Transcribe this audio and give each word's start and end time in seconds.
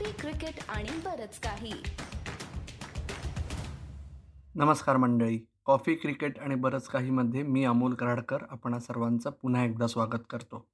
Coffee 0.00 0.12
cricket 0.12 0.54
आणि 0.68 0.88
बरच 1.04 1.40
काही. 1.40 1.72
नमस्कार 4.54 4.96
मंडळी. 4.96 5.38
कॉफी 5.64 5.94
क्रिकेट 5.94 6.38
आणि 6.38 6.54
बरंच 6.54 6.86
काहीमध्ये 6.86 7.42
मी 7.42 7.64
अमोल 7.64 7.94
कराडकर 7.94 8.38
आपण 8.50 8.78
सर्वांचं 8.78 9.30
पुन्हा 9.30 9.64
एकदा 9.64 9.86
स्वागत 9.86 10.22
करतो. 10.30 10.66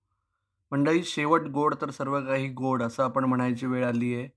मंडळी 0.72 1.04
शेवट 1.04 1.40
गोड 1.40 1.74
तर 1.80 1.90
सर्व 1.90 2.26
काही 2.26 2.48
गोड 2.48 2.82
असं 2.82 3.02
आपण 3.02 3.24
म्हणायची 3.24 3.66
वेळ 3.66 3.86
आली 3.86 4.14
आहे. 4.14 4.28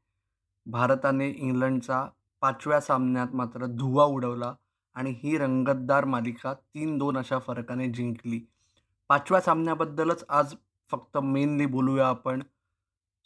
भारताने 0.65 1.29
इंग्लंडचा 1.29 2.07
पाचव्या 2.41 2.81
सामन्यात 2.81 3.35
मात्र 3.35 3.65
धुवा 3.65 4.05
उडवला 4.05 4.53
आणि 4.95 5.15
ही 5.23 5.37
रंगतदार 5.37 6.05
मालिका 6.05 6.53
तीन 6.53 6.97
दोन 6.97 7.17
अशा 7.17 7.39
फरकाने 7.39 7.87
जिंकली. 7.89 8.39
पाचव्या 9.09 9.41
सामन्याबद्दलच 9.41 10.25
आज 10.29 10.55
फक्त 10.91 11.17
मेनली 11.17 11.65
बोलूया 11.65 12.07
आपण. 12.07 12.43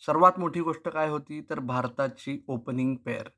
सर्वात 0.02 0.39
मोठी 0.39 0.62
गोष्ट 0.62 0.88
काय 0.89 1.09
होती? 1.09 1.41
तर 1.50 1.59
भारताची 1.59 2.40
ओपनिंग 2.48 2.95
पेअर 2.95 3.30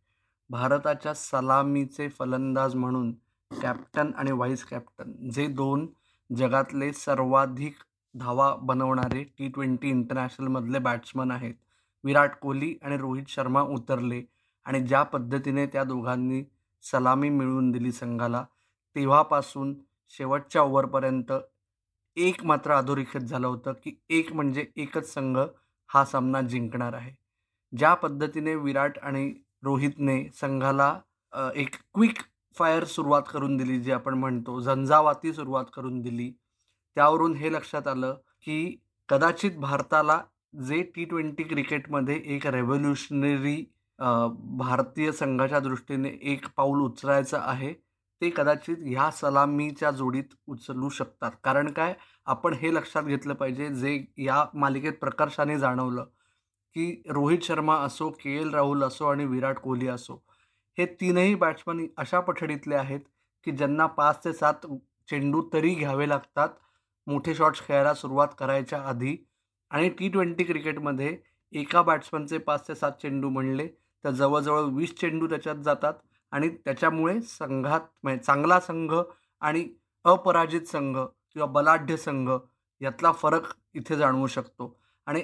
भारताच्या 0.49 1.13
सलामीचे 1.13 2.07
फलंदाज 2.09 2.75
म्हणून 2.75 3.11
कॅप्टन 3.51 4.11
आणि 4.15 4.31
व्हाईस 4.31 4.63
कॅप्टन 4.65 5.29
जे 5.29 5.47
दोन 5.47 5.87
जगातले 6.29 6.91
सर्वाधिक 6.93 7.75
धावा 8.15 8.53
बनवणारे 8.61 9.23
टी 9.37 9.47
ट्वेंटी 9.47 9.89
इंटरनॅशनलमधले 9.89 10.79
बॅट्समन 10.79 11.31
आहेत. 11.31 11.53
विराट 12.03 12.35
कोहली 12.39 12.75
आणि 12.83 12.97
रोहित 12.97 13.25
शर्मा 13.27 13.61
उतरले 13.75 14.21
आणि 14.65 14.79
ज्या 14.79 15.01
पद्धतीने 15.03 15.65
त्या 15.65 15.83
दोघांनी 15.83 16.43
सलामी 16.83 17.29
मिळवून 17.29 17.71
दिली 17.71 17.91
संघाला 17.91 18.43
तेव्हापासून 18.95 19.73
शेवटच्या 20.13 20.61
ओव्हरपर्यंत 20.61 21.31
एक 22.17 22.43
मात्र 22.45 22.73
अधोरेखित 22.73 23.21
झालं 23.21 23.47
होतं 23.47 23.73
की 23.83 23.95
एक 24.09 24.31
म्हणजे 24.33 24.65
एकच 24.75 25.13
संघ 25.13 25.37
हा 25.89 26.03
सामना 26.05 26.41
जिंकणार 26.41 26.93
आहे. 26.93 27.11
ज्या 27.73 27.93
पद्धतीने 27.93 28.55
विराट 28.55 28.97
आणि 28.99 29.29
रोहितने 29.63 30.23
संघाला 30.33 30.93
एक 31.55 31.75
क्विक 31.95 32.19
फायर 32.55 32.83
सुरुवात 32.85 33.23
करून 33.33 33.55
दिली 33.57 33.79
जी 33.79 33.91
आपण 33.91 34.13
म्हणतो 34.13 34.59
झंझावाती 34.61 35.33
सुरुवात 35.33 35.65
करून 35.73 36.01
दिली 36.01 36.31
त्यावरून 36.97 37.33
हे 37.35 37.51
लक्षात 37.53 37.87
आलं 37.87 38.15
की 38.43 38.75
कदाचित 39.09 39.57
भारताला 39.59 40.19
जे 40.67 40.81
टी 40.95 41.05
ट्वेंटी 41.05 41.43
क्रिकेटमध्ये 41.43 42.15
एक 42.35 42.47
रेव्होल्युशनरी 42.47 43.55
भारतीय 44.57 45.11
संघाच्या 45.11 45.59
दृष्टीने 45.59 46.09
एक 46.33 46.45
पाऊल 46.57 46.81
उचलायचं 46.81 47.39
आहे 47.39 47.73
ते 48.21 48.29
कदाचित 48.29 48.77
ह्या 48.85 49.09
सलामीच्या 49.11 49.91
जोडीत 49.91 50.35
उचलू 50.47 50.89
शकतात. 50.89 51.31
कारण 51.43 51.71
काय? 51.71 51.93
आपण 52.25 52.53
हे 52.53 52.73
लक्षात 52.73 53.03
घेतलं 53.03 53.33
पाहिजे 53.33 53.69
जे 53.75 53.97
या 54.25 54.45
मालिकेत 54.53 54.93
प्रकर्षाने 55.01 55.57
जाणवलं 55.59 56.05
की 56.75 57.03
रोहित 57.09 57.43
शर्मा 57.43 57.75
असो 57.85 58.09
के 58.21 58.35
एल 58.41 58.53
राहुल 58.53 58.83
असो 58.83 59.05
आणि 59.05 59.25
विराट 59.25 59.59
कोहली 59.59 59.87
असो 59.87 60.15
हे 60.77 60.85
तीनही 61.01 61.35
बॅट्समन 61.35 61.85
अशा 61.97 62.19
पठडीतले 62.19 62.75
आहेत 62.75 62.99
की 63.47 63.51
ज्यांना 63.51 63.85
पाच 63.87 64.23
ते 64.25 64.33
सात 64.33 64.65
चेंडू 65.09 65.41
तरी 65.53 65.73
घ्यावे 65.75 66.07
लागतात 66.09 66.49
मोठे 67.07 67.35
शॉट्स 67.35 67.61
खेळायला 67.61 67.93
सुरुवात 67.93 68.27
करायच्या 68.39 68.79
आधी. 68.89 69.15
आणि 69.71 69.89
टी 69.89 70.09
ट्वेंटी 70.09 70.43
क्रिकेटमध्ये 70.43 71.17
एका 71.53 71.81
बॅट्समनचे 71.81 72.37
पाच 72.37 72.67
ते 72.67 72.75
सात 72.75 72.91
चेंडू 73.01 73.29
म्हणले 73.29 73.67
तर 74.03 74.09
जवळजवळ 74.11 74.63
वीस 74.73 74.95
चेंडू 74.99 75.27
त्याच्यात 75.27 75.55
जातात. 75.65 75.93
आणि 76.35 76.49
त्याच्यामुळे 76.65 77.19
संघात 77.21 77.81
म्हणजे 78.03 78.23
चांगला 78.23 78.59
संघ 78.59 78.93
आणि 79.41 79.67
अपराजित 80.05 80.61
संघ 80.61 80.97
किंवा 80.97 81.45
बलाढ्य 81.47 81.97
संघ 81.97 82.29
यातला 82.81 83.11
फरक 83.11 83.43
इथे 83.73 83.95
जाणवू 83.97 84.27
शकतो. 84.27 84.75
आणि 85.07 85.23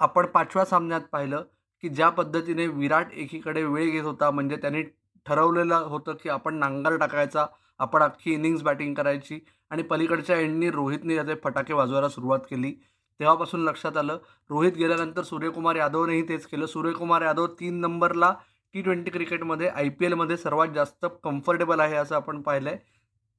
आपण 0.00 0.26
पाचव्या 0.26 0.64
सामन्यात 0.64 1.00
पाहिलं 1.12 1.44
की 1.82 1.88
ज्या 1.88 2.08
पद्धतीने 2.10 2.66
विराट 2.66 3.12
एकीकडे 3.12 3.64
वेळ 3.64 3.90
घेत 3.90 4.04
होता 4.04 4.30
म्हणजे 4.30 4.56
त्यांनी 4.56 4.82
ठरवलेलं 5.26 5.74
होतं 5.88 6.16
की 6.22 6.28
आपण 6.28 6.54
नांगर 6.54 6.96
टाकायचा 6.96 7.46
आपण 7.78 8.02
अख्खी 8.02 8.32
इनिंग्स 8.34 8.62
बॅटिंग 8.62 8.94
करायची 8.94 9.40
आणि 9.70 9.82
पलीकडच्या 9.82 10.36
एंडनी 10.38 10.70
रोहितने 10.70 11.14
त्याचे 11.14 11.34
फटाके 11.44 11.72
वाजवायला 11.74 12.08
सुरुवात 12.08 12.40
केली. 12.50 12.72
तेव्हापासून 13.20 13.64
लक्षात 13.64 13.96
आलं 13.96 14.18
रोहित 14.50 14.72
गेल्यानंतर 14.72 15.22
सूर्यकुमार 15.22 15.76
यादवनेही 15.76 16.28
तेच 16.28 16.46
केलं. 16.46 16.66
सूर्यकुमार 16.66 17.22
यादव 17.22 17.46
तीन 17.60 17.80
नंबरला 17.80 18.34
टी 18.74 18.82
ट्वेंटी 18.82 19.10
क्रिकेटमध्ये 19.10 19.66
आय 19.68 19.88
पी 19.88 20.04
एलमध्ये 20.06 20.36
सर्वात 20.36 20.68
जास्त 20.74 21.06
कम्फर्टेबल 21.24 21.80
आहे 21.80 21.96
असं 21.96 22.14
आपण 22.14 22.40
पाहिलं 22.42 22.68
आहे 22.70 22.78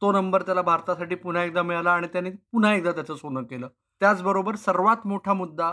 तो 0.01 0.11
नंबर 0.11 0.41
त्याला 0.41 0.61
भारतासाठी 0.61 1.15
पुन्हा 1.15 1.43
एकदा 1.43 1.61
मिळाला 1.61 1.91
आणि 1.91 2.07
त्याने 2.07 2.29
पुन्हा 2.51 2.73
एकदा 2.75 2.91
त्याचं 2.91 3.15
सोनं 3.15 3.43
केलं. 3.43 3.67
त्याचबरोबर 4.01 4.55
सर्वात 4.55 5.05
मोठा 5.07 5.33
मुद्दा 5.33 5.71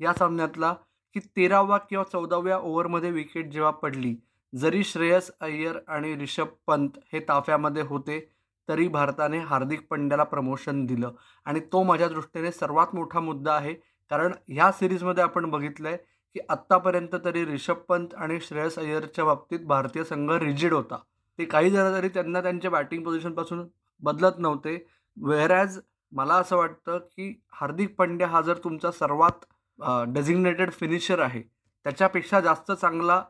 या 0.00 0.12
सामन्यातला 0.14 0.72
की 1.14 1.20
तेराव्या 1.36 1.78
किंवा 1.78 2.04
चौदाव्या 2.12 2.58
ओव्हरमध्ये 2.58 3.10
विकेट 3.10 3.50
जेव्हा 3.52 3.70
पडली 3.72 4.14
जरी 4.52 4.84
श्रेयस 4.84 5.30
अय्यर 5.40 5.78
आणि 5.88 6.14
रिषभ 6.16 6.48
पंत 6.66 6.98
हे 7.12 7.20
ताफ्यामध्ये 7.20 7.82
होते 7.82 8.20
तरी 8.68 8.88
भारताने 8.88 9.38
हार्दिक 9.38 9.86
पंड्याला 9.90 10.24
प्रमोशन 10.24 10.84
दिलं. 10.86 11.12
आणि 11.46 11.60
तो 11.72 11.82
माझ्या 11.82 12.08
दृष्टीने 12.08 12.52
सर्वात 12.52 12.94
मोठा 12.94 13.20
मुद्दा 13.20 13.54
आहे 13.54 13.74
कारण 14.10 14.32
ह्या 14.48 14.70
सिरीजमध्ये 14.72 15.24
आपण 15.24 15.50
बघितलं 15.50 15.88
आहे 15.88 15.96
की 16.34 16.40
आत्तापर्यंत 16.50 17.14
तरी 17.24 17.44
रिषभ 17.46 17.76
पंत 17.88 18.14
आणि 18.14 18.38
श्रेयस 18.40 18.78
अय्यरच्या 18.78 19.24
बाबतीत 19.24 19.60
भारतीय 19.66 20.04
संघ 20.04 20.30
रिजिड 20.32 20.72
होता. 20.72 20.96
ते 21.38 21.44
काही 21.44 21.70
जरा 21.70 21.92
तरी 21.92 22.08
त्यांना 22.08 22.40
त्यांच्या 22.42 22.70
बॅटिंग 22.70 23.04
पोझिशनपासून 23.04 23.66
बदलत 24.02 24.38
नव्हते. 24.38 24.76
वेअरॅज 25.16 25.78
मला 26.12 26.34
असं 26.34 26.56
वाटतं 26.56 26.98
की 26.98 27.32
हार्दिक 27.52 27.94
पांड्या 27.96 28.28
हा 28.28 28.40
जर 28.40 28.58
तुमचा 28.64 28.90
सर्वात 28.90 29.44
डेझिग्नेटेड 30.14 30.70
फिनिशर 30.72 31.20
आहे. 31.20 31.42
त्याच्यापेक्षा 31.86 32.40
जास्त 32.40 32.72
चांगला 32.72 33.22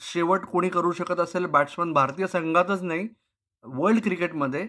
शेवट 0.00 0.44
कोणी 0.46 0.68
करू 0.68 0.92
शकत 0.92 1.20
असेल 1.20 1.46
बॅट्समन 1.46 1.92
भारतीय 1.92 2.26
संघातच 2.26 2.82
नाही 2.82 3.08
वर्ल्ड 3.64 4.02
क्रिकेटमध्ये 4.02 4.62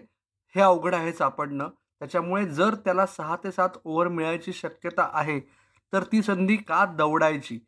हे 0.54 0.60
अवघड 0.60 0.94
आहे 0.94 1.12
सापडणं. 1.12 1.68
त्याच्यामुळे 2.00 2.44
जर 2.46 2.74
त्याला 2.74 3.06
सहा 3.06 3.36
ते 3.44 3.52
सात 3.52 3.76
ओव्हर 3.84 4.08
मिळायची 4.08 4.52
शक्यता 4.52 5.08
आहे 5.12 5.38
तर 5.92 6.02
ती 6.12 6.22
संधी 6.22 6.56
का 6.58 6.84
दवडायची? 6.98 7.58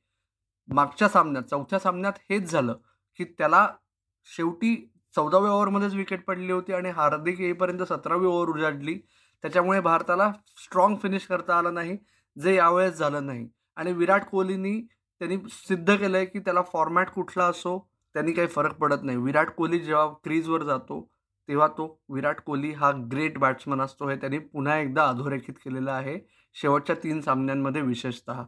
मागच्या 0.69 1.09
सामन्यात 1.09 1.45
चौथ्या 1.45 1.79
सामन्यात 1.79 2.13
हेच 2.31 2.51
झालं 2.51 2.77
की 3.19 3.25
त्याला 3.25 3.67
शेवटी 4.37 4.75
चौदाव्या 5.15 5.51
ओव्हरमध्येच 5.53 5.95
विकेट 5.95 6.25
पडली 6.25 6.53
होती 6.53 6.73
आणि 6.73 6.91
हार्दिक 6.91 7.41
येईपर्यंत 7.41 7.83
सतरावी 7.83 8.27
ओव्हर 8.27 8.49
उजाडली. 8.49 8.99
त्याच्यामुळे 9.45 9.81
भारताला 9.81 10.31
स्ट्रॉंग 10.59 10.97
फिनिश 11.03 11.27
करता 11.27 11.57
आलं 11.59 11.75
नाही 11.75 11.97
जे 12.37 12.55
यावेळेस 12.55 12.99
झालं 12.99 13.27
नाही. 13.27 13.49
आणि 13.77 13.93
विराट 13.93 14.25
कोहलीनी 14.25 14.81
त्यांनी 15.21 15.37
सिद्ध 15.51 15.95
केलं 15.97 16.17
आहे 16.17 16.27
की 16.27 16.39
त्याला 16.39 16.63
फॉर्मॅट 16.73 17.11
कुठला 17.11 17.45
असो 17.45 17.79
त्यांनी 18.15 18.33
काही 18.33 18.49
फरक 18.49 18.75
पडत 18.79 19.03
नाही. 19.03 19.19
विराट 19.19 19.51
कोहली 19.51 19.79
जेव्हा 19.79 20.07
क्रीजवर 20.25 20.63
जातो 20.63 21.01
तेव्हा 21.49 21.67
तो 21.69 21.87
विराट 22.09 22.41
कोहली 22.41 22.71
हा 22.73 22.91
ग्रेट 23.13 23.39
बॅट्समन 23.39 23.81
असतो 23.81 24.09
हे 24.09 24.17
त्यांनी 24.17 24.39
पुन्हा 24.39 24.79
एकदा 24.81 25.05
अधोरेखित 25.05 25.55
केलेलं 25.65 25.91
आहे 25.93 26.19
शेवटच्या 26.55 26.97
तीन 27.03 27.21
सामन्यांमध्ये 27.21 27.83
विशेषतः. 27.83 28.43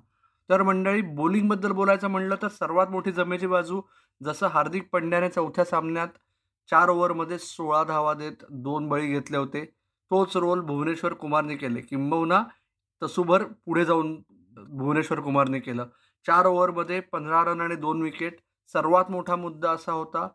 तर 0.50 0.62
मंडळी 0.62 1.00
बॉलिंगबद्दल 1.16 1.72
बोलायचं 1.72 2.08
म्हणलं 2.08 2.36
तर 2.42 2.48
सर्वात 2.48 2.86
मोठी 2.86 3.12
जमेची 3.12 3.46
बाजू 3.46 3.80
जसं 4.20 4.46
हार्दिक 4.46 4.88
पंड्याने 4.92 5.28
चौथ्या 5.28 5.64
सामन्यात 5.64 6.08
चार 6.70 6.88
ओव्हरमध्ये 6.88 7.38
सोळा 7.38 7.82
धावा 7.84 8.14
देत 8.14 8.44
दोन 8.50 8.88
बळी 8.88 9.06
घेतले 9.06 9.36
होते 9.36 9.64
तोच 10.10 10.36
रोल 10.36 10.60
भुवनेश्वर 10.60 11.12
कुमारने 11.14 11.56
केले. 11.56 11.80
किंबहुना 11.80 12.42
तसुभर 13.02 13.44
पुढे 13.66 13.84
जाऊन 13.84 14.14
भुवनेश्वर 14.56 15.20
कुमारने 15.20 15.58
केलं. 15.60 15.86
चार 16.26 16.46
ओव्हरमध्ये 16.46 17.00
पंधरा 17.12 17.42
रन 17.44 17.60
आणि 17.60 17.76
दोन 17.76 18.02
विकेट 18.02 18.40
सर्वात 18.74 19.10
मोठा 19.10 19.36
मुद्दा 19.36 19.70
असा 19.70 19.92
होता 19.92 20.26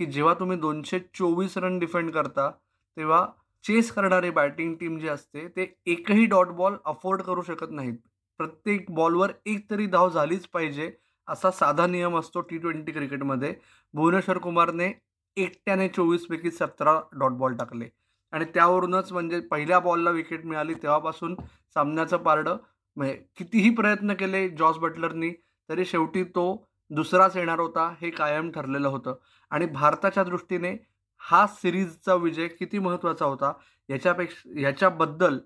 की 0.00 0.06
जेव्हा 0.06 0.34
तुम्ही 0.34 0.56
दोनशे 0.58 0.98
चोवीस 1.14 1.56
रन 1.58 1.78
डिफेंड 1.78 2.10
करता 2.12 2.50
तेव्हा 2.96 3.26
चेस 3.64 3.90
करणारी 3.92 4.30
बॅटिंग 4.30 4.74
टीम 4.76 4.98
जी 4.98 5.08
असते 5.08 5.46
ते 5.48 5.66
एकही 5.86 6.24
डॉट 6.26 6.48
बॉल 6.56 6.76
अफोर्ड 6.84 7.22
करू 7.22 7.42
शकत 7.42 7.70
नाहीत. 7.70 7.98
प्रत्येक 8.38 8.90
बॉलवर 8.90 9.32
एक 9.46 9.70
तरी 9.70 9.86
धाव 9.86 10.10
झालीच 10.10 10.46
पाहिजे 10.46 10.90
असा 11.28 11.50
साधा 11.50 11.86
नियम 11.86 12.18
असतो 12.18 12.40
टी 12.40 12.58
ट्वेंटी 12.58 12.92
क्रिकेटमध्ये. 12.92 13.54
भुवनेश्वर 13.94 14.38
कुमारने 14.38 14.92
एकट्याने 15.36 15.88
चोवीसपैकी 15.88 16.50
सतरा 16.50 17.00
डॉट 17.12 17.32
बॉल 17.32 17.56
टाकले. 17.56 17.88
आणि 18.32 18.44
त्यावरूनच 18.44 19.12
म्हणजे 19.12 19.40
पहिल्या 19.40 19.78
बॉलला 19.78 20.10
विकेट 20.10 20.44
मिळाली 20.46 20.74
तेव्हापासून 20.74 21.34
सामन्याचं 21.74 22.16
पारडं. 22.16 22.56
म्हणजे 22.96 23.14
कितीही 23.36 23.70
प्रयत्न 23.74 24.14
केले 24.14 24.48
जॉस 24.48 24.78
बटलरनी 24.78 25.30
तरी 25.68 25.84
शेवटी 25.84 26.24
तो 26.24 26.44
दुसराच 26.90 27.36
येणार 27.36 27.60
होता 27.60 27.88
हे 28.00 28.10
कायम 28.10 28.50
ठरलेलं 28.50 28.88
होतं. 28.88 29.14
आणि 29.50 29.66
भारताच्या 29.66 30.24
दृष्टीने 30.24 30.76
हा 31.20 31.46
सिरीजचा 31.46 32.14
विजय 32.14 32.48
किती 32.48 32.78
महत्त्वाचा 32.78 33.24
होता 33.24 33.52
याच्यापेक्षा 33.88 34.60
याच्याबद्दल 34.60 35.38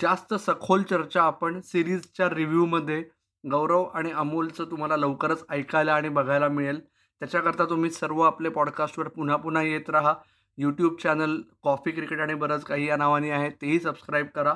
जास्त 0.00 0.34
सखोल 0.34 0.82
चर्चा 0.82 1.22
आपण 1.22 1.60
सिरीजच्या 1.60 2.28
रिव्ह्यूमध्ये 2.30 3.04
गौरव 3.50 3.84
आणि 3.84 4.12
अमोलचं 4.12 4.64
तुम्हाला 4.64 4.96
लवकरच 4.96 5.44
ऐकायला 5.50 5.94
आणि 5.94 6.08
बघायला 6.08 6.48
मिळेल. 6.48 6.80
त्याच्याकरता 7.20 7.64
तुम्ही 7.64 7.90
सर्व 7.90 8.20
आपले 8.20 8.48
पॉडकास्टवर 8.48 9.08
पुन्हा 9.08 9.36
पुन्हा 9.36 9.62
येत 9.62 9.90
राहा. 9.90 10.14
यूट्यूब 10.58 10.96
चॅनल 11.02 11.40
कॉफी 11.62 11.90
क्रिकेट 11.90 12.20
आणि 12.20 12.34
बरंच 12.34 12.64
काही 12.64 12.88
या 12.88 12.96
नावाने 12.96 13.30
आहे 13.30 13.50
तेही 13.50 13.80
सबस्क्राईब 13.80 14.26
करा. 14.34 14.54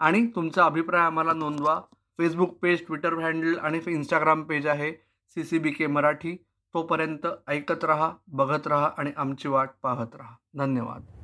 आणि 0.00 0.26
तुमचा 0.26 0.64
अभिप्राय 0.64 1.00
आम्हाला 1.00 1.32
नोंदवा. 1.32 1.80
फेसबुक 2.18 2.58
पेज 2.62 2.86
ट्विटर 2.86 3.12
हँडल 3.12 3.58
आणि 3.58 3.80
इंस्टाग्राम 3.86 4.42
पेज 4.42 4.66
आहे 4.66 4.92
C 5.28 5.44
C 5.44 5.58
B 5.58 5.70
K 5.70 5.86
Marathi. 5.86 6.36
तोपर्यंत 6.74 7.26
ऐकत 7.48 7.84
रहा 7.84 8.12
बघत 8.26 8.66
रहा 8.66 8.90
आणि 8.98 9.10
आमची 9.16 9.48
वाट 9.48 9.70
पाहत 9.82 10.14
रहा. 10.14 10.34
धन्यवाद. 10.58 11.21